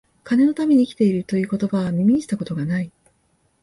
[0.23, 2.91] 金のために生きている、という言葉は、耳にした事が無い